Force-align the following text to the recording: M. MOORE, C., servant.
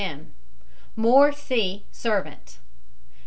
M. 0.03 0.33
MOORE, 0.97 1.31
C., 1.31 1.85
servant. 1.91 2.57